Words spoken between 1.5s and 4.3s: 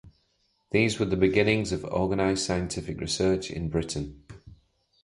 of organised scientific research in Britain.